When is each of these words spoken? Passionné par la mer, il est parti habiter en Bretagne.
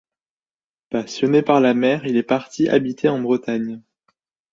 Passionné 0.89 1.43
par 1.43 1.59
la 1.61 1.75
mer, 1.75 2.07
il 2.07 2.17
est 2.17 2.23
parti 2.23 2.67
habiter 2.67 3.07
en 3.07 3.19
Bretagne. 3.21 3.79